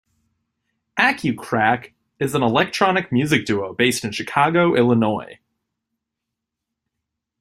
Acucrack 0.99 1.93
is 2.19 2.33
an 2.33 2.41
electronic 2.41 3.11
music 3.11 3.45
duo 3.45 3.71
based 3.75 4.03
in 4.03 4.11
Chicago, 4.11 4.73
Illinois. 4.73 5.37